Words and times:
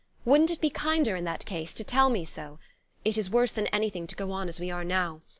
Wouldn't 0.25 0.49
it 0.49 0.59
be 0.61 0.71
kinder, 0.71 1.15
in 1.15 1.25
that 1.25 1.45
case, 1.45 1.75
to 1.75 1.83
tell 1.83 2.09
me 2.09 2.25
so? 2.25 2.57
It 3.05 3.19
is 3.19 3.29
worse 3.29 3.51
than 3.51 3.67
anything 3.67 4.07
to 4.07 4.15
go 4.15 4.31
on 4.31 4.49
as 4.49 4.59
we 4.59 4.71
are 4.71 4.83
now. 4.83 5.21